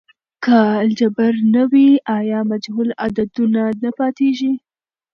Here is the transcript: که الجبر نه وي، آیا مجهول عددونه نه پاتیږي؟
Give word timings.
که 0.43 0.57
الجبر 0.83 1.33
نه 1.53 1.63
وي، 1.71 1.89
آیا 2.17 2.39
مجهول 2.49 2.89
عددونه 3.05 3.63
نه 3.83 3.89
پاتیږي؟ 3.97 4.53